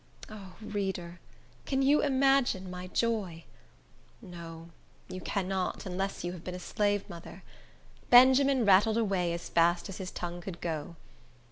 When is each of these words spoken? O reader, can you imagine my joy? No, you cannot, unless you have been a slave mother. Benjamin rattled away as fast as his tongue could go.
O 0.31 0.55
reader, 0.61 1.19
can 1.67 1.83
you 1.83 2.01
imagine 2.01 2.71
my 2.71 2.87
joy? 2.87 3.43
No, 4.19 4.71
you 5.07 5.21
cannot, 5.21 5.85
unless 5.85 6.23
you 6.23 6.31
have 6.31 6.43
been 6.43 6.55
a 6.55 6.59
slave 6.59 7.07
mother. 7.07 7.43
Benjamin 8.09 8.65
rattled 8.65 8.97
away 8.97 9.31
as 9.31 9.47
fast 9.47 9.89
as 9.89 9.97
his 9.99 10.09
tongue 10.09 10.41
could 10.41 10.59
go. 10.59 10.95